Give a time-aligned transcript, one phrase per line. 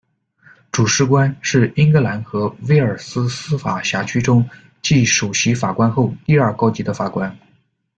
[0.71, 4.49] 主事官，是英格兰和威尔斯司法辖区中
[4.81, 7.37] 计首席法官后第二高级的法官。